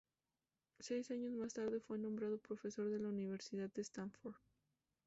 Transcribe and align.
Seis 0.79 1.11
años 1.11 1.31
más 1.35 1.53
tarde 1.53 1.79
fue 1.79 1.99
nombrado 1.99 2.39
profesor 2.39 2.91
en 2.91 3.03
la 3.03 3.09
Universidad 3.09 3.69
de 3.71 3.83
Stanford. 3.83 4.33